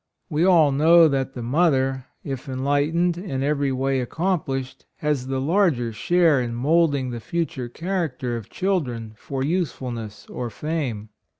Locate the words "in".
6.41-6.55